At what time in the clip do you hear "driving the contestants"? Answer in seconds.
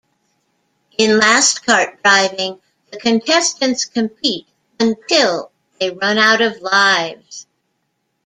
2.01-3.85